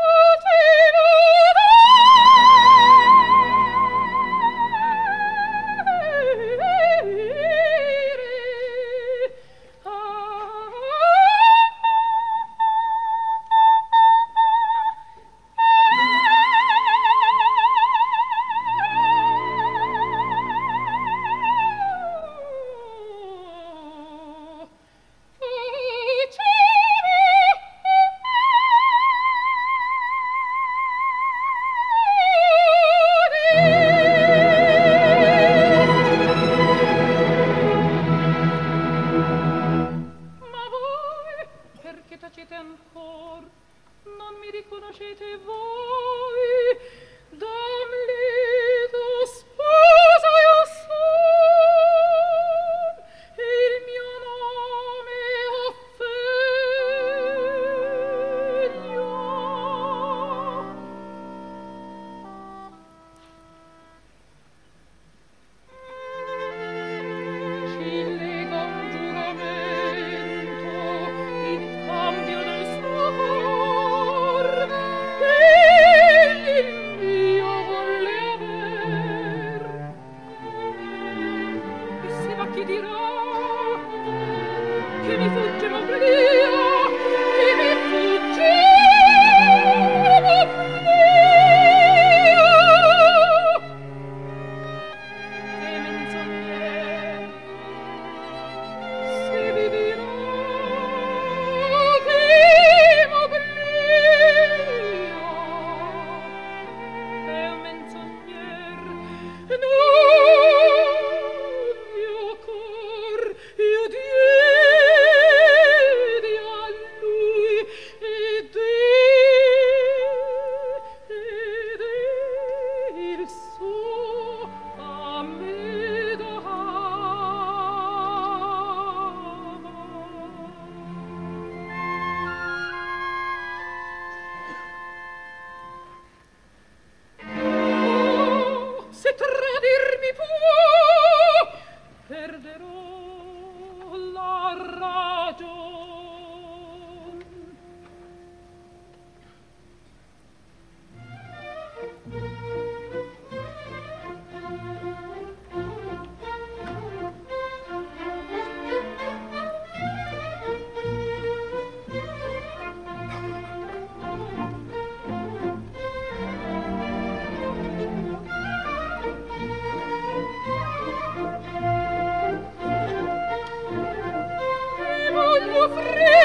freddo 175.69 176.24